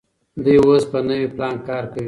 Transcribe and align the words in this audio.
دوی 0.43 0.57
اوس 0.65 0.83
په 0.91 0.99
نوي 1.07 1.27
پلان 1.35 1.55
کار 1.67 1.83
کوي. 1.91 1.99